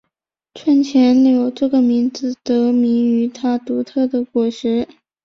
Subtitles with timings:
[0.55, 4.87] 串钱柳这名字得名于它独特的果实。